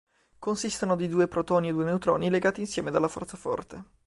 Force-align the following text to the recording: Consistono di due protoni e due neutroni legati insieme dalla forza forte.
Consistono 0.39 0.95
di 0.95 1.07
due 1.07 1.27
protoni 1.27 1.67
e 1.67 1.73
due 1.73 1.83
neutroni 1.83 2.31
legati 2.31 2.59
insieme 2.61 2.89
dalla 2.89 3.07
forza 3.07 3.37
forte. 3.37 3.83